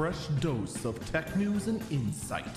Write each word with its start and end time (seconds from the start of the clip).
fresh 0.00 0.28
dose 0.40 0.86
of 0.86 1.12
tech 1.12 1.36
news 1.36 1.66
and 1.66 1.82
insight. 1.92 2.48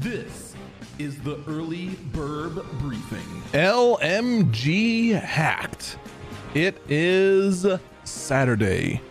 This 0.00 0.54
is 0.98 1.20
the 1.20 1.38
Early 1.46 1.88
Birb 2.12 2.64
Briefing. 2.78 3.42
LMG 3.52 5.12
hacked. 5.20 5.98
It 6.54 6.80
is 6.88 7.66
Saturday, 8.04 9.02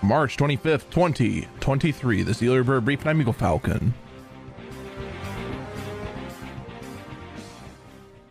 March 0.00 0.38
25th, 0.38 0.88
2023. 0.88 2.22
This 2.22 2.36
is 2.36 2.40
the 2.40 2.48
Early 2.48 2.62
Birb 2.62 2.86
Briefing. 2.86 3.08
I'm 3.08 3.20
Eagle 3.20 3.34
Falcon. 3.34 3.92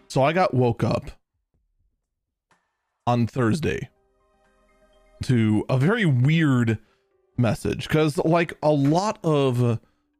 So 0.08 0.24
I 0.24 0.34
got 0.34 0.52
woke 0.52 0.84
up 0.84 1.12
on 3.06 3.28
Thursday 3.28 3.88
to 5.26 5.64
a 5.70 5.78
very 5.78 6.08
weird 6.08 6.80
message 7.38 7.88
because, 7.88 8.18
like 8.20 8.54
a 8.64 8.72
lot 8.72 9.20
of 9.24 9.80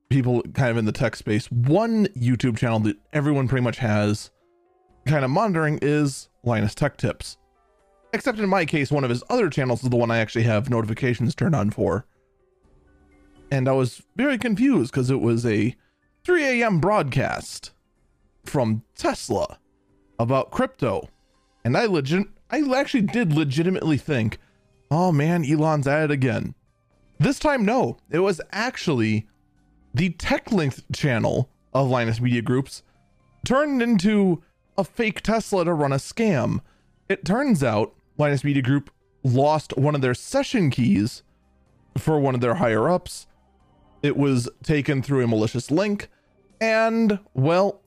people 0.10 0.42
kind 0.54 0.72
of 0.72 0.78
in 0.78 0.86
the 0.86 0.92
tech 0.92 1.16
space, 1.16 1.52
one 1.52 2.08
YouTube 2.08 2.58
channel 2.58 2.80
that 2.80 2.98
everyone 3.14 3.48
pretty 3.48 3.64
much 3.64 3.78
has 3.78 4.32
kind 5.06 5.24
of 5.24 5.32
monitoring 5.32 5.80
is 5.82 6.30
Linus 6.44 6.76
Tech 6.76 6.98
Tips. 6.98 7.38
Except 8.14 8.40
in 8.40 8.50
my 8.50 8.66
case, 8.66 8.92
one 8.92 9.04
of 9.04 9.10
his 9.10 9.24
other 9.30 9.50
channels 9.50 9.84
is 9.84 9.90
the 9.90 9.98
one 9.98 10.10
I 10.10 10.20
actually 10.20 10.44
have 10.44 10.70
notifications 10.70 11.36
turned 11.36 11.56
on 11.56 11.70
for. 11.70 12.06
And 13.52 13.68
I 13.68 13.74
was 13.74 14.02
very 14.16 14.38
confused 14.38 14.92
because 14.92 15.10
it 15.10 15.20
was 15.20 15.46
a 15.46 15.76
3 16.24 16.62
a.m. 16.62 16.80
broadcast 16.80 17.72
from 18.46 18.84
Tesla 18.96 19.60
about 20.18 20.52
crypto. 20.52 21.10
And 21.64 21.78
I 21.78 21.86
legit 21.86 22.28
I 22.50 22.62
actually 22.76 23.02
did 23.02 23.34
legitimately 23.34 23.98
think, 23.98 24.38
oh 24.92 25.12
man, 25.12 25.44
Elon's 25.44 25.88
at 25.88 26.06
it 26.06 26.12
again. 26.12 26.56
This 27.20 27.40
time, 27.40 27.66
no. 27.66 27.98
It 28.10 28.20
was 28.20 28.42
actually 28.52 29.28
the 29.94 30.10
TechLinked 30.12 30.84
channel 30.94 31.50
of 31.74 31.90
Linus 31.90 32.20
Media 32.20 32.42
Groups 32.42 32.84
turned 33.46 33.82
into 33.82 34.44
a 34.78 34.84
fake 34.84 35.22
Tesla 35.22 35.66
to 35.66 35.74
run 35.74 35.94
a 35.94 35.98
scam. 35.98 36.60
It 37.08 37.24
turns 37.24 37.64
out 37.64 37.94
Linus 38.18 38.44
Media 38.44 38.62
Group 38.62 38.90
lost 39.24 39.78
one 39.78 39.96
of 39.96 40.02
their 40.02 40.14
session 40.14 40.70
keys 40.70 41.24
for 41.98 42.20
one 42.20 42.36
of 42.36 42.42
their 42.42 42.56
higher 42.56 42.90
ups. 42.90 43.28
It 44.04 44.18
was 44.18 44.50
taken 44.64 45.02
through 45.02 45.24
a 45.24 45.28
malicious 45.28 45.72
link, 45.72 46.10
and 46.60 47.20
well, 47.34 47.82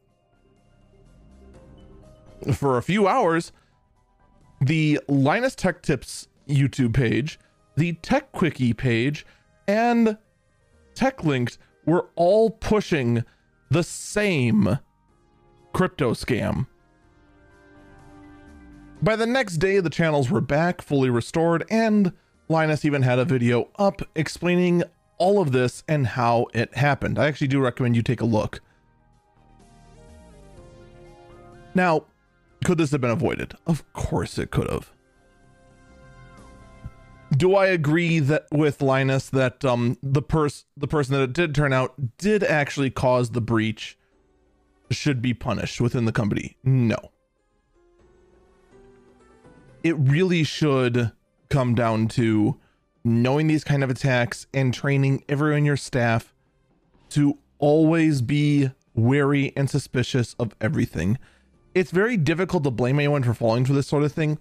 for 2.55 2.79
a 2.79 2.83
few 2.83 3.07
hours, 3.07 3.53
the 4.61 5.01
Linus 5.09 5.55
Tech 5.55 5.83
Tips 5.83 6.29
YouTube 6.49 6.95
page, 6.95 7.39
the 7.79 7.93
Techquickie 7.95 8.77
page, 8.77 9.25
and 9.69 10.19
TechLinked 10.95 11.59
were 11.87 12.09
all 12.17 12.51
pushing 12.51 13.25
the 13.71 13.85
same 13.85 14.79
crypto 15.73 16.13
scam. 16.13 16.67
By 19.01 19.15
the 19.15 19.27
next 19.27 19.59
day, 19.59 19.79
the 19.79 19.91
channels 19.91 20.29
were 20.29 20.41
back, 20.41 20.83
fully 20.83 21.09
restored, 21.09 21.65
and 21.71 22.13
Linus 22.49 22.85
even 22.85 23.03
had 23.03 23.21
a 23.21 23.25
video 23.25 23.69
up 23.79 24.03
explaining 24.17 24.83
all 25.19 25.41
of 25.41 25.53
this 25.53 25.85
and 25.87 26.05
how 26.05 26.49
it 26.53 26.75
happened. 26.77 27.17
I 27.17 27.27
actually 27.29 27.47
do 27.47 27.61
recommend 27.61 27.95
you 27.95 28.03
take 28.03 28.21
a 28.21 28.27
look. 28.27 28.61
Now, 31.75 32.07
could 32.65 32.79
this 32.79 32.91
have 32.91 33.01
been 33.01 33.11
avoided? 33.11 33.55
Of 33.69 33.91
course 33.93 34.37
it 34.37 34.51
could 34.51 34.69
have. 34.69 34.93
Do 37.39 37.55
I 37.55 37.67
agree 37.67 38.19
that 38.19 38.47
with 38.53 38.83
Linus 38.83 39.31
that 39.31 39.65
um 39.65 39.97
the 40.03 40.23
pers 40.23 40.65
the 40.77 40.89
person 40.89 41.15
that 41.15 41.23
it 41.23 41.33
did 41.33 41.55
turn 41.55 41.73
out 41.73 42.19
did 42.19 42.43
actually 42.43 42.91
cause 42.91 43.31
the 43.31 43.41
breach 43.41 43.97
should 44.91 45.23
be 45.23 45.33
punished 45.33 45.81
within 45.81 46.05
the 46.05 46.13
company? 46.13 46.57
No. 46.65 46.97
It 49.85 49.97
really 49.97 50.43
should 50.43 51.13
come 51.49 51.75
down 51.75 52.09
to 52.09 52.59
knowing 53.05 53.47
these 53.47 53.65
kind 53.65 53.85
of 53.85 53.91
attacks 53.91 54.47
and 54.53 54.75
training 54.75 55.25
everyone 55.29 55.59
in 55.59 55.65
your 55.65 55.77
staff 55.77 56.35
to 57.11 57.39
always 57.59 58.21
be 58.21 58.71
wary 58.95 59.53
and 59.57 59.71
suspicious 59.71 60.35
of 60.39 60.55
everything 60.61 61.17
it's 61.75 61.91
very 61.91 62.17
difficult 62.17 62.65
to 62.65 62.71
blame 62.71 62.99
anyone 62.99 63.23
for 63.23 63.35
falling 63.35 63.65
for 63.65 63.73
this 63.73 63.87
sort 63.87 64.03
of 64.03 64.13
thing 64.13 64.39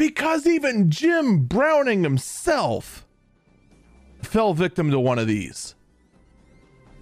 because 0.00 0.46
even 0.46 0.90
Jim 0.90 1.40
Browning 1.40 2.04
himself 2.04 3.06
fell 4.22 4.54
victim 4.54 4.90
to 4.90 4.98
one 4.98 5.18
of 5.18 5.26
these. 5.26 5.74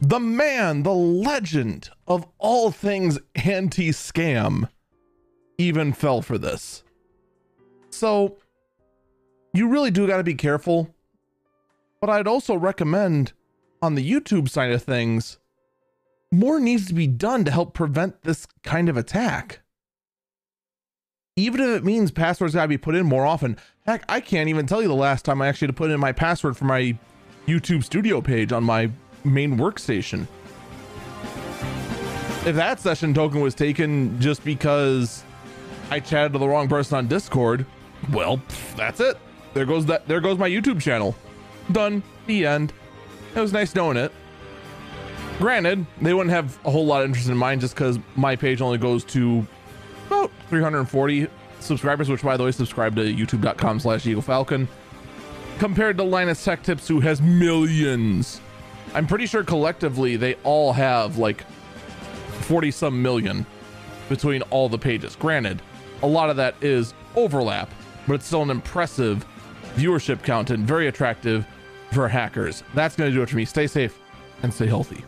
The 0.00 0.18
man, 0.18 0.82
the 0.82 0.92
legend 0.92 1.90
of 2.08 2.26
all 2.38 2.72
things 2.72 3.20
anti 3.36 3.90
scam, 3.90 4.68
even 5.58 5.92
fell 5.92 6.22
for 6.22 6.38
this. 6.38 6.82
So, 7.90 8.38
you 9.54 9.68
really 9.68 9.92
do 9.92 10.08
got 10.08 10.16
to 10.16 10.24
be 10.24 10.34
careful. 10.34 10.92
But 12.00 12.10
I'd 12.10 12.26
also 12.26 12.56
recommend 12.56 13.32
on 13.80 13.94
the 13.94 14.10
YouTube 14.10 14.48
side 14.48 14.72
of 14.72 14.82
things, 14.82 15.38
more 16.32 16.58
needs 16.58 16.88
to 16.88 16.94
be 16.94 17.06
done 17.06 17.44
to 17.44 17.52
help 17.52 17.74
prevent 17.74 18.22
this 18.22 18.48
kind 18.64 18.88
of 18.88 18.96
attack. 18.96 19.60
Even 21.38 21.60
if 21.60 21.68
it 21.68 21.84
means 21.84 22.10
passwords 22.10 22.54
got 22.54 22.62
to 22.62 22.68
be 22.68 22.76
put 22.76 22.96
in 22.96 23.06
more 23.06 23.24
often. 23.24 23.56
Heck, 23.86 24.04
I 24.08 24.18
can't 24.20 24.48
even 24.48 24.66
tell 24.66 24.82
you 24.82 24.88
the 24.88 24.94
last 24.94 25.24
time 25.24 25.40
I 25.40 25.46
actually 25.46 25.66
had 25.66 25.76
to 25.76 25.78
put 25.78 25.90
in 25.92 26.00
my 26.00 26.10
password 26.10 26.56
for 26.56 26.64
my 26.64 26.98
YouTube 27.46 27.84
studio 27.84 28.20
page 28.20 28.50
on 28.50 28.64
my 28.64 28.90
main 29.22 29.56
workstation. 29.56 30.26
If 32.44 32.56
that 32.56 32.80
session 32.80 33.14
token 33.14 33.40
was 33.40 33.54
taken 33.54 34.20
just 34.20 34.44
because 34.44 35.22
I 35.90 36.00
chatted 36.00 36.32
to 36.32 36.40
the 36.40 36.48
wrong 36.48 36.68
person 36.68 36.98
on 36.98 37.06
Discord, 37.06 37.64
well, 38.12 38.42
that's 38.76 38.98
it. 38.98 39.16
There 39.54 39.64
goes 39.64 39.86
that 39.86 40.08
there 40.08 40.20
goes 40.20 40.38
my 40.38 40.50
YouTube 40.50 40.82
channel. 40.82 41.14
Done. 41.70 42.02
The 42.26 42.46
end. 42.46 42.72
It 43.36 43.40
was 43.40 43.52
nice 43.52 43.76
knowing 43.76 43.96
it. 43.96 44.10
Granted, 45.38 45.86
they 46.02 46.14
wouldn't 46.14 46.34
have 46.34 46.58
a 46.64 46.70
whole 46.70 46.84
lot 46.84 47.02
of 47.02 47.06
interest 47.06 47.28
in 47.28 47.36
mine 47.36 47.60
just 47.60 47.74
because 47.76 47.96
my 48.16 48.34
page 48.34 48.60
only 48.60 48.78
goes 48.78 49.04
to 49.04 49.46
about 50.08 50.32
340 50.48 51.28
subscribers, 51.60 52.08
which 52.08 52.22
by 52.22 52.36
the 52.36 52.44
way, 52.44 52.50
subscribe 52.50 52.94
to 52.96 53.02
youtube.com 53.02 53.80
slash 53.80 54.06
Eagle 54.06 54.22
Falcon. 54.22 54.68
Compared 55.58 55.96
to 55.96 56.04
Linus 56.04 56.44
Tech 56.44 56.62
Tips, 56.62 56.86
who 56.86 57.00
has 57.00 57.20
millions. 57.20 58.40
I'm 58.94 59.06
pretty 59.06 59.26
sure 59.26 59.42
collectively 59.44 60.16
they 60.16 60.34
all 60.44 60.72
have 60.72 61.18
like 61.18 61.44
40 62.42 62.70
some 62.70 63.02
million 63.02 63.44
between 64.08 64.42
all 64.42 64.68
the 64.68 64.78
pages. 64.78 65.16
Granted, 65.16 65.60
a 66.02 66.06
lot 66.06 66.30
of 66.30 66.36
that 66.36 66.54
is 66.62 66.94
overlap, 67.16 67.70
but 68.06 68.14
it's 68.14 68.26
still 68.26 68.42
an 68.42 68.50
impressive 68.50 69.26
viewership 69.74 70.22
count 70.22 70.50
and 70.50 70.66
very 70.66 70.88
attractive 70.88 71.46
for 71.92 72.08
hackers. 72.08 72.62
That's 72.74 72.96
going 72.96 73.10
to 73.10 73.14
do 73.14 73.22
it 73.22 73.28
for 73.28 73.36
me. 73.36 73.44
Stay 73.44 73.66
safe 73.66 73.98
and 74.42 74.52
stay 74.52 74.66
healthy. 74.66 75.04